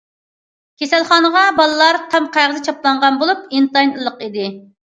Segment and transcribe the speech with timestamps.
[0.81, 4.51] كېسەلخانىغا بالىلار تام قەغىزى چاپلانغان بولۇپ، ئىنتايىن ئىللىق ئىدى.